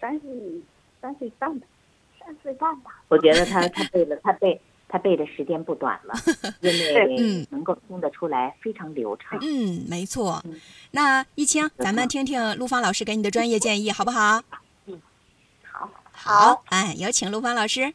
[0.00, 0.30] 三岁
[1.00, 1.66] 三岁半吧，
[2.20, 3.02] 三岁半吧。
[3.08, 6.14] 我觉得他他背了，他背他背的时间不短了，
[6.60, 9.38] 因为嗯能够听得出来非常流畅。
[9.40, 10.44] 嗯，没错。
[10.90, 14.42] 那一清，咱们听听陆芳老师给你的专业建议，好不好？
[14.86, 15.00] 嗯
[15.62, 17.94] 好，好，哎，有请陆芳老师。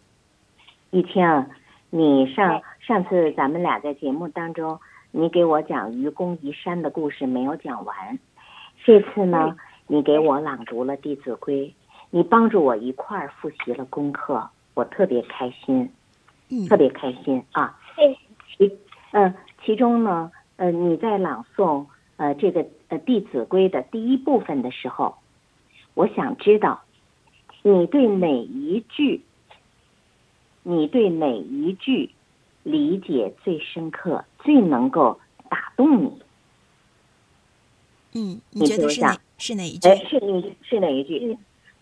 [0.92, 1.46] 一清，
[1.90, 4.80] 你上上次咱们俩在节目当中，
[5.12, 8.18] 你给我讲愚公移山的故事没有讲完，
[8.84, 9.56] 这次呢，
[9.88, 11.68] 你给我朗读了《弟子规》，
[12.10, 15.90] 你帮助我一块儿复习了功课，我特别开心，
[16.50, 16.66] 嗯。
[16.68, 17.78] 特别开心啊！
[17.98, 18.18] 对，
[18.58, 18.78] 其
[19.12, 19.34] 呃，
[19.66, 25.16] 其中呢，呃，你在朗诵呃这个呃《弟子规》的第一部分的时候，
[25.96, 26.82] 我想知道
[27.62, 29.22] 你对每一句，
[30.70, 32.10] 你对哪一句
[32.64, 35.18] 理解最深刻，最能够
[35.50, 36.12] 打动你？
[38.14, 39.88] 嗯，你你说一下觉得是哪是哪一句？
[39.88, 41.38] 哎，是你是哪一句？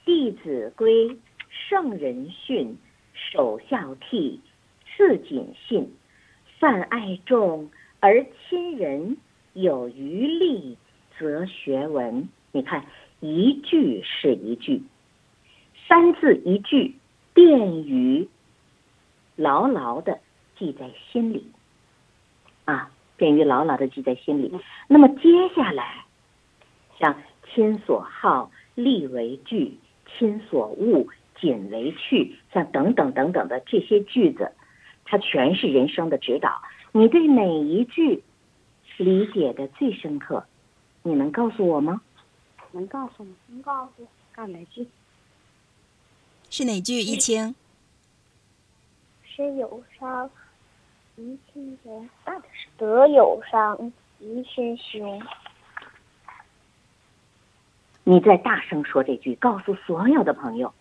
[0.05, 1.09] 弟子规》
[1.49, 2.77] 圣人训，
[3.15, 4.37] 首孝悌，
[4.95, 5.91] 次谨信，
[6.59, 9.17] 泛爱众而亲仁，
[9.53, 10.77] 有余力
[11.17, 12.29] 则学文。
[12.51, 12.85] 你看，
[13.19, 14.83] 一句是一句，
[15.87, 16.93] 三字一句，
[17.33, 18.27] 便于
[19.35, 20.19] 牢牢的
[20.57, 21.51] 记在心里，
[22.65, 24.53] 啊，便于牢牢的记在心里。
[24.87, 26.05] 那么接下来，
[26.99, 27.21] 像
[27.53, 29.77] 亲所好，力为具；
[30.17, 31.05] 亲所恶，
[31.39, 32.37] 谨为去。
[32.53, 34.51] 像等等等等的这些句子，
[35.03, 36.61] 它全是人生的指导。
[36.93, 38.23] 你对哪一句
[38.97, 40.45] 理解的最深刻？
[41.03, 42.01] 你能告诉我吗？
[42.71, 43.35] 能告诉吗？
[43.47, 44.87] 能告诉干哪句？
[46.49, 47.01] 是哪句？
[47.01, 47.53] 一清。
[49.35, 50.29] 身有伤，
[51.17, 52.01] 贻亲忧；
[52.77, 55.19] 德有伤，贻亲羞。
[58.05, 60.73] 你再大声说这句，告诉所有的朋友。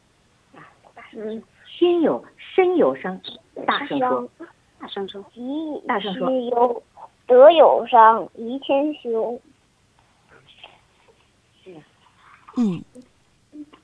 [1.17, 3.21] 嗯，心有身有伤，
[3.67, 4.31] 大声说。
[4.79, 6.83] 大声说，吉大声说之忧，
[7.27, 9.41] 德有伤，贻亲羞。
[12.57, 12.85] 嗯，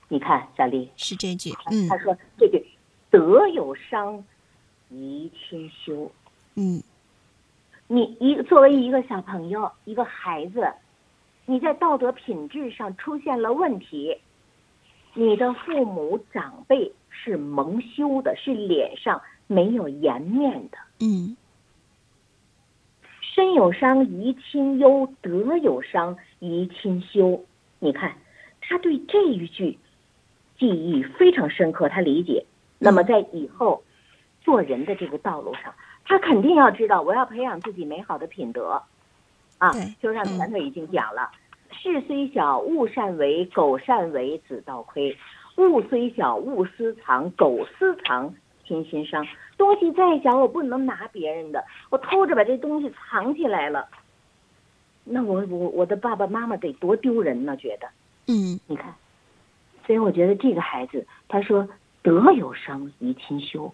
[0.06, 1.50] 你看，小丽，是这句。
[1.72, 2.64] 嗯他说这句
[3.10, 4.22] “德有伤，
[4.92, 6.10] 贻亲羞”。
[6.56, 6.82] 嗯
[7.86, 10.72] 你一作为一个小朋友，一个孩子，
[11.46, 14.16] 你在道德品质上出现了问题，
[15.14, 20.78] 你的父母长辈是蒙羞的，是脸上没有颜面的。
[21.00, 21.36] 嗯
[23.20, 27.44] 身有伤，贻亲忧；德有伤，贻亲羞。
[27.78, 28.14] 你看，
[28.60, 29.78] 他对这一句
[30.58, 32.44] 记忆非常深刻，他理解。
[32.78, 33.82] 那么在以后
[34.50, 35.72] 做人的这个道路上，
[36.04, 38.82] 他肯定要知道，我要培养自己美好的品德。
[39.58, 39.70] 啊，
[40.02, 41.30] 就让前头已经讲了，
[41.70, 45.16] 事虽小，勿擅为；苟擅为，子道亏。
[45.56, 48.34] 物虽小，勿私藏；苟私藏，
[48.66, 49.24] 亲心伤。
[49.56, 53.86] 东西再小，我不能拿别人的，我偷着把这东西藏起来了，
[55.04, 57.56] 那我我我的爸爸妈妈得多丢人呢？
[57.56, 57.86] 觉得
[58.26, 58.92] 嗯你看，
[59.86, 61.68] 所以我觉得这个孩子，他说
[62.02, 63.72] 德有伤，贻亲羞，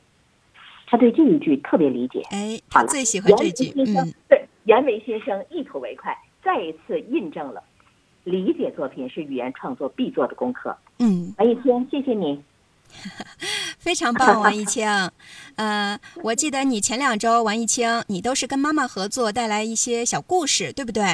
[0.87, 2.23] 他对这一句特别理解。
[2.31, 3.73] 哎，他最喜欢这句。
[3.77, 7.63] 嗯对，袁枚先生一吐为快，再一次印证了
[8.25, 10.77] 理解作品是语言创作必做的功课。
[10.99, 12.43] 嗯，王一清，谢谢你。
[13.79, 14.89] 非常棒，王一清。
[15.57, 21.05] 呃，我记得你前两周，王一清，你都是跟妈妈合作，带来一些小故事，对不对？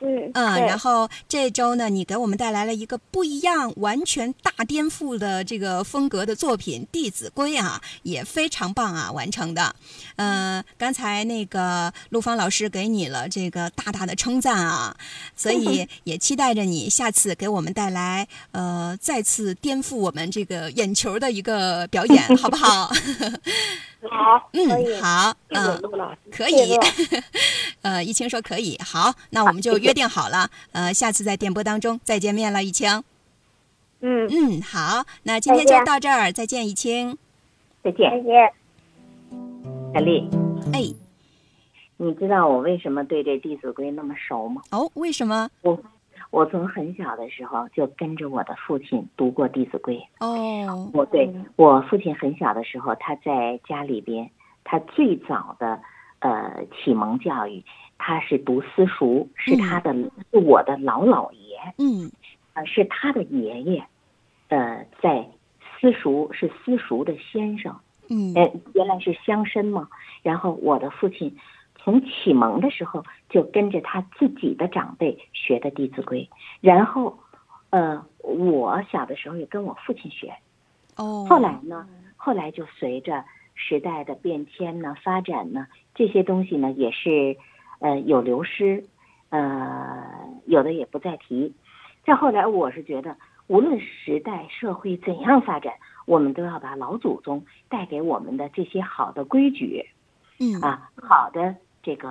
[0.00, 9.74] 嗯嗯，然后这周呢，你给我们带来了一个不一样、完全大颠覆的这个风格的作品《弟子规》啊，也非常棒啊，完成的。
[10.16, 14.96] 呃，刚才那个陆芳老师给你了这个大大的称赞啊，
[15.36, 22.90] 所以 也期待着你下次给我们带来呃再次颠覆我们这个眼球的一个表演，好不好？
[24.10, 25.80] 好，嗯，好，嗯。
[26.30, 26.76] 可以，
[27.82, 33.02] 呃，一清说可以，好，那我们就约定好了，呃，下次在电波当中再见面了，一清。
[34.00, 37.16] 嗯，嗯，好，那今天就到这儿，再见，一清。
[37.84, 38.52] 再见再见，见。
[39.94, 40.28] 小丽。
[40.72, 40.94] 哎，
[41.96, 44.62] 你知道我为什么对这《弟子规》那么熟吗？
[44.70, 45.48] 哦，为什么？
[45.60, 45.78] 我
[46.32, 50.02] 我从很小的时候就跟着我的父亲读过《弟子规》。
[50.26, 54.30] 哦，我对我父亲很小的时候，他在家里边，
[54.64, 55.78] 他最早的
[56.20, 57.62] 呃启蒙教育，
[57.98, 62.10] 他是读私塾，是他的、是我的老姥爷，嗯。
[62.54, 63.84] 呃，是他的爷爷，
[64.48, 65.26] 呃，在
[65.60, 67.76] 私塾是私塾的先生，
[68.08, 68.32] 嗯。
[68.34, 69.86] 呃，原来是乡绅嘛。
[70.22, 71.36] 然后我的父亲
[71.76, 76.28] 从启蒙的时候就跟着他自己的长辈学的《弟子规》，
[76.60, 77.18] 然后，
[77.70, 80.34] 呃，我小的时候也跟我父亲学。
[80.96, 87.38] 哦，后来呢，后来就随着时代的变迁呢、发展呢，这些东西呢也是，
[87.78, 88.84] 呃，有流失，
[89.30, 91.54] 呃，有的也不再提。
[92.04, 93.16] 再后来，我是觉得，
[93.46, 95.72] 无论时代社会怎样发展，
[96.04, 99.86] 我们都要把老祖宗带给我们的这些好的规矩
[100.38, 102.08] 嗯啊，好的这个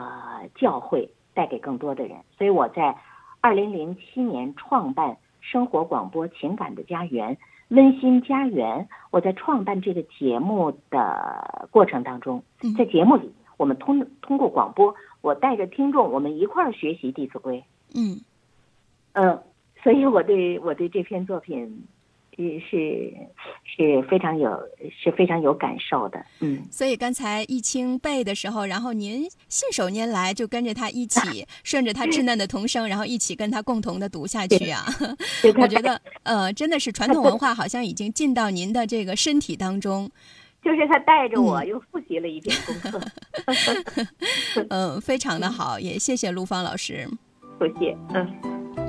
[0.56, 2.18] 教诲带给更多的人。
[2.38, 2.98] 所以我在
[3.40, 7.38] 二零零七年创办生活广播情感的家园。
[7.70, 17.60] 温馨家园，我在创办这个节目的过程当中，嗯在节目里，我们通通过广播，我带着听众，我们一块儿学习《弟子规》。
[17.96, 18.20] 嗯
[19.14, 19.42] 嗯，
[19.82, 21.86] 所以我对我对这篇作品，
[22.42, 23.14] 呃，是
[23.66, 24.50] 是非常有
[25.04, 26.26] 是非常有感受的。
[26.40, 34.86] 嗯，所以刚才易清背的时候，然后您信手拈来，就跟着他一起，顺着他稚嫩的童声，然后一起跟他共同的读下去啊。
[35.58, 40.10] 我觉得， 呃，真的是传统文化好像已经进到您的这个身体当中。
[40.64, 43.02] 就是他带着我嗯又复习了一遍功课。
[44.70, 47.08] 嗯，非常的好，也谢谢陆芳老师。
[47.58, 48.81] 不谢，嗯。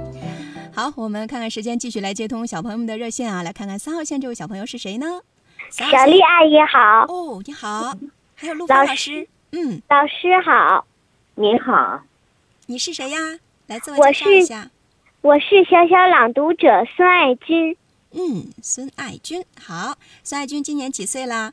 [0.75, 5.21] 好，我们看看时间，继续来接通小朋友们的热线啊，来看看三号线这位小朋友是谁呢？
[5.69, 7.95] 小丽阿姨好，哦，你好，
[8.35, 10.87] 还有陆芳老老师，嗯，老师好，
[11.35, 12.03] 您好，
[12.67, 13.19] 你是谁呀？
[13.67, 14.71] 来自我我介绍一是下。
[15.21, 17.77] 我是小小朗读者孙爱军，
[18.13, 21.53] 嗯，孙爱军，好，孙爱军今年几岁啦？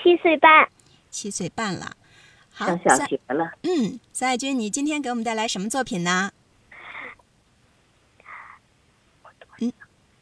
[0.00, 0.68] 七岁半。
[1.10, 1.96] 七岁半了。
[2.52, 3.50] 好，上小孙学了。
[3.64, 6.30] 嗯，孙爱军，你今天给我们带来什么作品呢？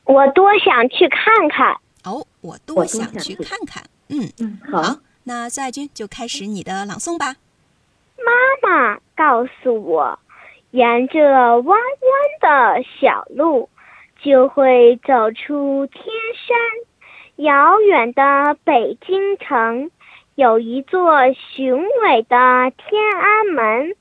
[0.09, 1.75] 我多想去看看。
[2.05, 3.85] 哦，我我多多想去看看。
[4.09, 7.37] 嗯，嗯，好，那孙爱军就开始你的朗诵吧。
[8.17, 10.19] 妈妈告诉我，
[10.71, 11.77] 沿着弯弯
[12.41, 13.69] 的小路，
[14.23, 16.03] 就会走出天
[16.47, 16.57] 山。
[17.45, 19.91] 遥远的北京城，
[20.37, 23.95] 有一座雄伟的天安门，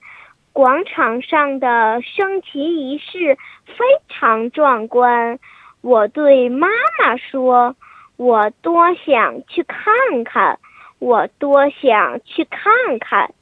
[0.53, 5.37] 广场上的升旗仪式非常壮观。
[5.81, 6.67] 我对妈
[6.99, 7.75] 妈说
[8.17, 10.59] ：“我多想去看看，
[10.99, 13.33] 我多想去看看。”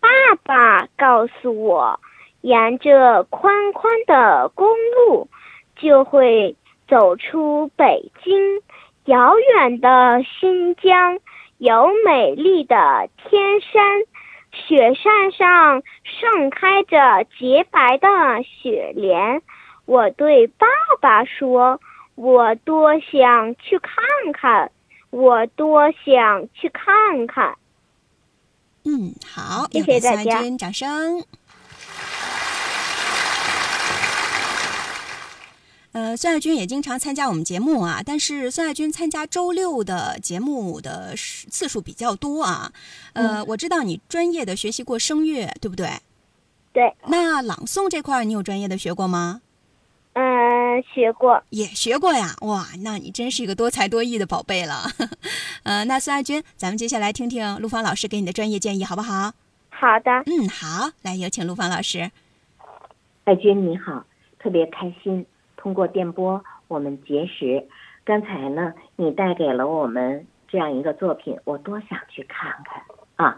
[0.00, 0.08] 爸
[0.42, 2.00] 爸告诉我，
[2.40, 5.28] 沿着宽宽的公路，
[5.76, 6.56] 就会
[6.88, 8.60] 走出北京。
[9.04, 11.18] 遥远的新疆
[11.58, 14.02] 有美丽的天山，
[14.52, 18.08] 雪山上盛开着洁白的
[18.42, 19.42] 雪莲。
[19.92, 20.66] 我对爸
[21.02, 21.78] 爸说
[22.16, 23.92] ：“我多想去看
[24.32, 24.72] 看，
[25.10, 27.58] 我多想去看看。”
[28.84, 31.22] 嗯，好，谢谢大家孙爱军掌声。
[35.92, 42.72] 呃，孙爱军也经常参加我们节目啊，但是孙爱军参加周六的节目的次数比较多啊。
[43.12, 45.90] 呃，我知道你专业的学习过声乐，对不对？
[46.72, 49.41] 对，那朗诵这块儿你有专业的学过吗？
[50.14, 51.42] 嗯，学过。
[51.50, 54.84] 也学过呀，哇，那你真是一个多才多艺的宝贝了。
[55.64, 59.32] 呃，那孙爱军，咱们接下来听听陆芳老师给你的专业建议，好不好？
[59.70, 62.10] 好的，嗯，好，来有请陆芳老师。
[63.24, 64.04] 爱军你好，
[64.38, 65.24] 特别开心，
[65.56, 67.66] 通过电波我们结识。
[68.04, 72.82] 刚才呢，你带给了我们这样一个作品，我多想去看看
[73.16, 73.36] 啊。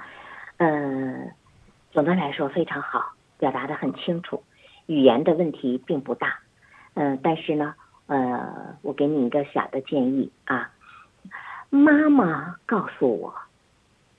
[0.56, 1.30] 嗯、
[1.92, 4.42] 总的来说非常好，表达的很清楚。
[4.86, 6.38] 语言的问题并不大，
[6.94, 7.74] 嗯、但是呢，
[8.06, 10.70] 呃，我给你一个小的建议啊，
[11.70, 13.34] 妈妈告诉我，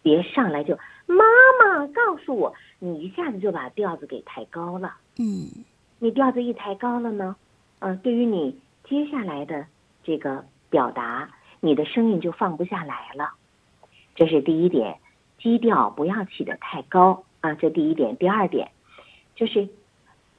[0.01, 1.23] 别上来就妈
[1.59, 4.95] 妈告诉我，你一下子就把调子给抬高了。
[5.17, 5.63] 嗯
[5.99, 7.35] 你调子一抬高了呢，
[7.79, 9.65] 呃，对于你接下来的
[10.03, 11.29] 这个表达，
[11.61, 13.31] 你的声音就放不下来了。
[14.13, 14.99] 这是第一点，
[15.39, 18.17] 基调不要起得太高啊，这第一点。
[18.17, 18.69] 第二点，
[19.35, 19.69] 就是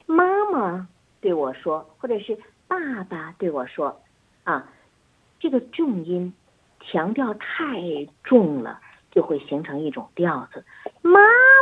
[0.05, 0.87] 妈妈
[1.27, 4.01] 对我说，或者是爸爸对我说，
[4.45, 4.71] 啊，
[5.41, 6.33] 这个重音
[6.81, 8.79] 强调太重了，
[9.11, 10.65] 就会形成一种调子。
[11.03, 11.19] 妈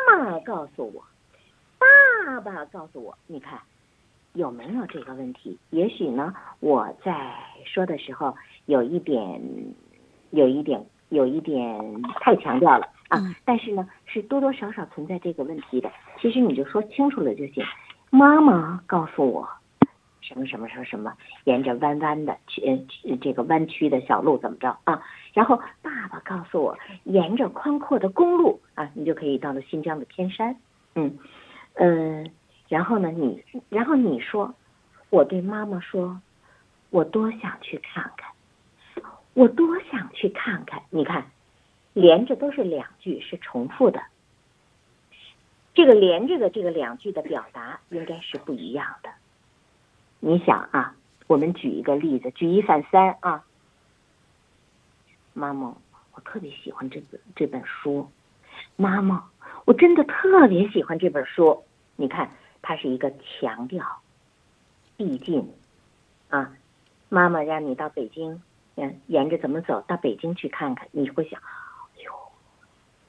[0.07, 1.03] 妈告诉我，
[1.79, 3.59] 爸爸告诉我，你看
[4.35, 5.59] 有没有这个问题？
[5.71, 7.35] 也许呢，我在
[7.65, 8.37] 说的时候
[8.67, 9.41] 有一点，
[10.29, 13.19] 有一点，有一点太强调了啊。
[13.19, 15.91] 嗯但是呢，是多多少少存在这个问题的。
[16.21, 17.65] 其实你就说清楚了就行。
[18.15, 19.49] 妈妈告诉我，
[20.21, 21.13] 什么什么什么什么，
[21.43, 22.87] 沿着弯弯的去
[23.21, 25.03] 这个弯曲的小路怎么着啊？
[25.33, 30.55] 然后爸爸告诉我，沿着宽阔的公路啊，你就可以到了新疆的天山。
[30.95, 31.19] 嗯
[31.73, 32.31] 嗯、
[32.69, 34.55] 然后呢，你然后你说，
[35.11, 36.21] 我对妈妈说，
[36.91, 39.03] 我多想去看看，
[39.35, 40.81] 我多想去看看。
[40.91, 41.27] 你看，
[41.95, 44.01] 连着都是两句，是重复的。
[45.75, 49.11] 这个连着的这个两句的表达应该是不一样的。
[50.21, 50.95] 你想啊，
[51.27, 53.45] 我们举一个例子，举一反三啊。
[55.33, 55.77] 妈妈，
[56.15, 58.09] 我特别喜欢这本这本书。
[58.77, 59.25] 妈妈，
[59.65, 61.65] 我真的特别喜欢这本书。
[61.97, 62.31] 你看，
[62.63, 63.85] 它是一个强调，
[64.97, 65.53] 递进
[66.31, 66.53] 啊。
[67.09, 68.41] 妈妈让你到北京，
[68.77, 72.13] 嗯，沿着怎么走到北京去看看，你会想，哎呦，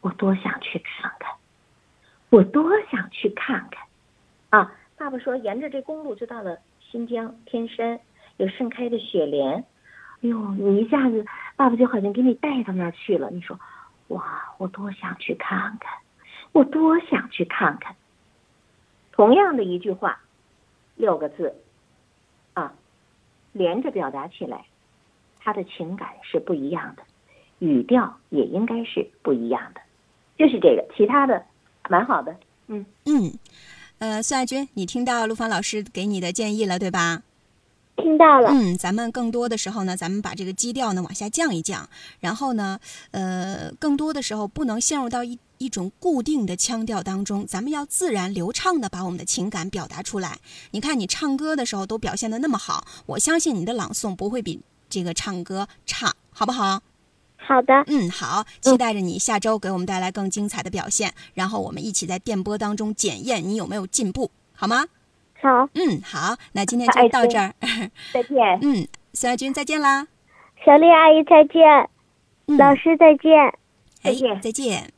[0.01, 1.32] 我多想去看看，
[2.36, 3.88] 我多想去看看
[4.50, 4.76] 啊！
[4.98, 7.98] 爸爸说，沿着这公路就到了新疆天山，
[8.36, 9.64] 有盛开的雪莲。
[10.22, 11.26] 哎呦，你一下子，
[11.56, 13.32] 爸爸就好像给你带到那儿去了。
[13.32, 13.58] 你说，
[14.10, 15.98] 哇，我多想去看看，
[16.52, 17.96] 我多想去看看。
[19.14, 20.20] 同样的一句话，
[20.98, 21.56] 六个字，
[22.54, 22.74] 啊，
[23.54, 24.66] 连着表达起来，
[25.40, 27.04] 他的情感是不一样的，
[27.60, 29.80] 语调也应该是不一样的。
[30.38, 31.46] 就是这个，其他的
[31.90, 32.36] 蛮好的。
[32.68, 33.34] 嗯嗯，
[34.00, 37.22] 呃，孙亚军，你听到陆芳老师给你的建议了，对吧？
[37.98, 41.88] 听到了，嗯，咱们更多的时候呢，咱们把这个基调呢往下降一降，
[42.20, 42.78] 然后呢，
[43.12, 50.40] 呃，更多的时候不能陷入到一一种固定的腔调当中，咱们要自然流畅的把我们的情感表达出来。
[50.72, 54.60] 你看你唱歌的时候都表现的那么好，我相信你的朗诵不会比
[54.90, 56.82] 这个唱歌差，好不好？
[57.48, 64.86] 好的，嗯，好，期待着你下周给我们带来更精彩的表现，然后我们一起在电波当中检验你有没有进步，好吗？
[65.39, 67.54] 好，嗯，好，那今天就到这儿。
[68.12, 68.60] 再见。
[68.62, 70.08] 嗯，孙亚军再见啦。
[70.66, 71.89] 小丽阿姨再见，
[72.48, 73.32] 嗯，老师再见。
[74.02, 74.91] 哎再见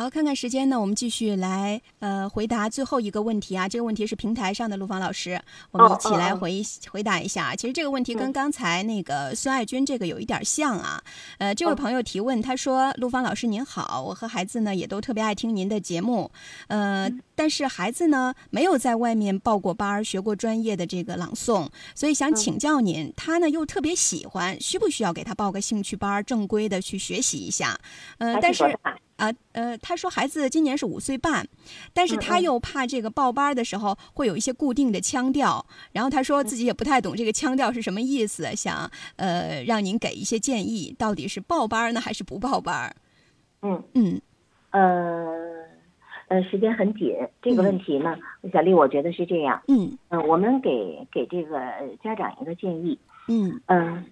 [0.00, 3.68] 好，看看时间呢，我们继续来呃回答最后一个问题啊。
[3.68, 5.38] 这个问题是平台上的陆芳老师，
[5.72, 7.54] 我们一起来哦哦回、回答一下。
[7.54, 11.04] 其实这个问题跟嗯刚才那个孙爱军这个有一点像啊。
[11.36, 16.30] 呃，这位哦朋友提问，他说：“陆芳老师您好，我和孩子呢也都特别爱听您的节目，
[16.68, 27.78] 呃，嗯但是孩子呢没有在外面报过班儿，学过专业的这个朗诵，所以想嗯请教您，他呢又特别喜欢，需不需要给他报个兴趣班儿，正规的去学习一下？
[28.16, 28.64] 呃，但是
[29.20, 31.46] 啊，呃，他说孩子今年是五岁半，
[31.92, 42.96] 但是他又怕这个报班儿的时候会有一些固定的腔调，然后他说自己也不太懂这个腔调是什么意思，想呃让您给一些建议，到底是报班儿呢还是不报班儿？
[43.60, 44.20] 嗯嗯
[44.70, 45.28] 呃
[46.28, 48.16] 呃，时间很紧，这个嗯问题呢，
[48.52, 49.60] 小丽，我觉得是这样。
[49.68, 51.60] 嗯嗯、我们给给这个
[52.02, 52.98] 家长一个建议。
[53.28, 54.04] 嗯嗯、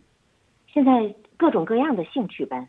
[0.71, 2.69] 现在各种各样的兴趣班，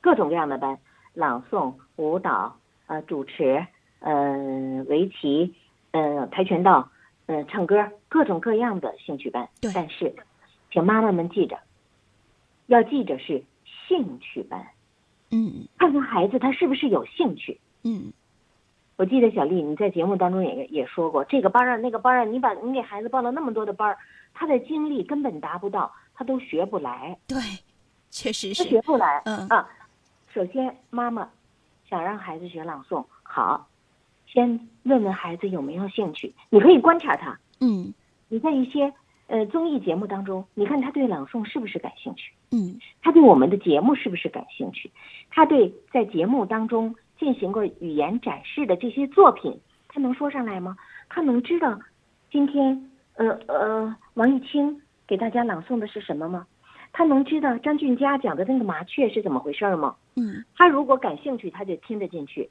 [0.00, 0.76] 各种各样的班，
[1.14, 2.56] 朗诵、舞蹈、
[2.86, 3.66] 呃主持、
[4.00, 5.54] 呃围棋、
[5.90, 6.90] 呃跆拳道、
[7.26, 9.48] 呃唱歌，各种各样的兴趣班。
[9.60, 10.14] 对但是，
[10.72, 11.58] 请妈妈们记着，
[12.66, 13.42] 要记着是
[13.88, 14.66] 兴趣班，
[15.30, 17.60] 嗯看看孩子他是不是有兴趣。
[17.82, 18.12] 嗯
[18.96, 23.96] 我记得小丽你在节目当中也也说过，这个班儿啊那个班儿啊，你把你给孩子报了那么多的班儿，
[24.34, 27.18] 他的精力根本达不到，他都学不来。
[27.26, 27.38] 对，
[28.10, 29.22] 确实他是学不来。
[29.24, 29.66] 嗯啊，
[30.32, 31.28] 首先妈妈
[31.88, 33.66] 想让孩子学朗诵，好，
[34.26, 36.32] 先问问孩子有没有兴趣。
[36.48, 37.92] 你可以观察他，嗯
[38.28, 38.92] 你在一些
[39.26, 42.32] 呃综艺节目当中，你看他对朗诵是不是感兴趣？
[42.52, 44.90] 嗯他对我们的节目是不是感兴趣？
[45.30, 50.76] 他对在节目当中进行过语言展示的这些作品，他能说上来吗？
[51.08, 51.76] 他能知道
[52.30, 56.46] 今天呃呃王玉清给大家朗诵的是什么吗？
[56.92, 59.96] 他能知道张俊佳讲的那个麻雀是怎么回事吗？
[60.16, 62.48] 嗯他如果感兴趣，他就听得进去；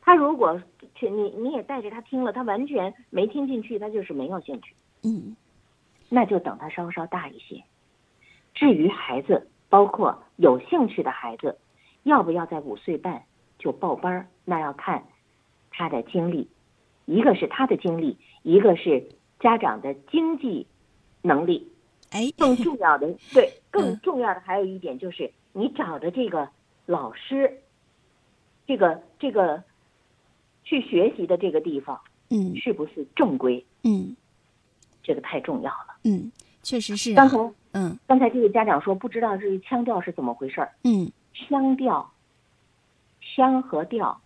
[0.00, 0.62] 他如果
[0.94, 4.74] 去你你也带着他听了，他完全没听进去，他就是没有兴趣。
[5.02, 5.36] 嗯
[6.08, 7.62] 那就等他稍稍大一些。
[8.54, 11.58] 至于孩子，包括有兴趣的孩子，
[12.02, 13.22] 要不要在五岁半
[13.58, 15.04] 就报班儿，那要看
[15.70, 16.48] 他的经历，
[17.06, 20.66] 一个是他的经历，一个是家长的经济
[21.22, 21.69] 能力。
[22.10, 26.48] 哎，更重要的，对， 更嗯重要的还有一点就是你找的这个
[26.86, 27.60] 老师，
[28.66, 29.62] 这个这个
[30.64, 32.00] 去学习的这个地方
[32.30, 33.64] 嗯是不是正规？
[33.84, 34.14] 嗯
[35.02, 35.96] 这个太重要了。
[36.04, 36.30] 嗯，
[36.62, 37.16] 确实是、啊。
[37.16, 42.12] 刚才嗯刚才这位家长说不知道这个腔调是怎么回事儿，嗯腔调、
[43.20, 44.20] 腔和调，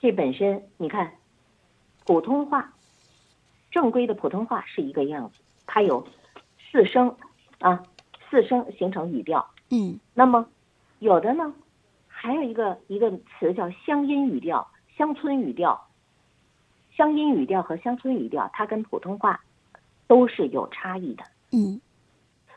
[0.00, 1.12] 这本身你看，
[2.06, 2.72] 普通话
[3.70, 6.06] 正规的普通话是一个样子，它有
[6.70, 7.16] 四声
[7.58, 7.82] 啊，
[8.30, 9.50] 四声形成语调。
[9.70, 10.46] 嗯那么
[10.98, 11.52] 有的呢，
[12.06, 15.86] 还有一个一个词叫乡音语调、乡村语调。
[16.96, 19.40] 乡音语调和乡村语调，它跟普通话
[20.06, 21.24] 都是有差异的。
[21.52, 21.80] 嗯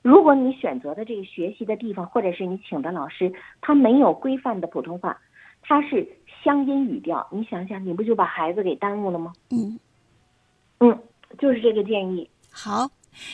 [0.02, 5.18] 如果你选择的这个学习的地方，或者是你请的老师，他没有规范的普通话，
[5.62, 6.06] 他是
[6.44, 9.32] 乡音语调，你想想，你不就把孩子给耽误了吗？
[9.52, 9.80] 嗯，
[10.80, 11.00] 嗯，
[11.38, 12.30] 就是这个建议。
[12.52, 12.90] 好。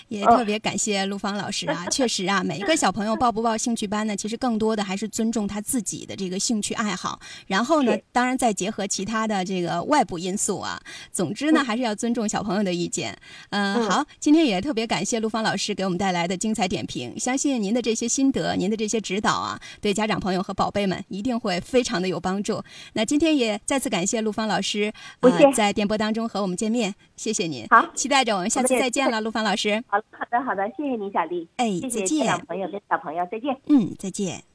[0.08, 10.80] 也哦特别感谢陆芳老师啊，确实啊，每一个小朋友报不报兴趣班呢，其实更多的还是尊重他自己的这个兴趣爱好，然后呢，当然再结合其他的这个外部因素啊。
[11.12, 13.18] 总之呢，还是要尊重小朋友的意见。
[13.50, 22.64] 嗯，嗯好，今天也特别感谢陆芳老师给我们带来的精彩点评，相信您的这些心得，您的这些指导啊，对家长朋友和宝贝们一定会非常的有帮助。
[22.94, 27.66] 那今天也再次感谢陆芳老师，呃，在电波当中和我们见面，谢谢您。
[27.70, 29.69] 好期待着我们下次再见了，陆芳老师。
[29.88, 31.48] 好好的，好的，谢谢你，小丽。
[31.58, 32.46] 哎，谢谢再见家长。
[32.46, 33.56] 朋友跟小朋友，再见。
[33.68, 34.49] 嗯，再见。